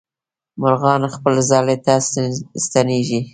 مرغان 0.61 1.01
خپل 1.15 1.33
ځالې 1.49 1.77
ته 1.85 1.93
ستنېږي. 2.65 3.19